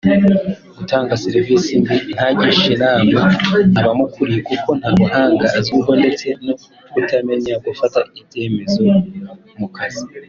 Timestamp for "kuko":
4.49-4.69